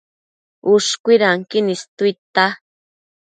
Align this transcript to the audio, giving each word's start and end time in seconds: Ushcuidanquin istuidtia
Ushcuidanquin 0.73 1.67
istuidtia 1.75 2.47